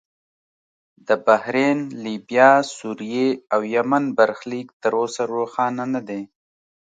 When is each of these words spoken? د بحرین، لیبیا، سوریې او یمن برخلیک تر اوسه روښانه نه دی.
د 1.07 1.09
بحرین، 1.25 1.79
لیبیا، 2.03 2.51
سوریې 2.77 3.29
او 3.53 3.61
یمن 3.75 4.03
برخلیک 4.17 4.67
تر 4.81 4.93
اوسه 5.01 5.21
روښانه 5.33 5.85
نه 5.93 6.01
دی. 6.07 6.21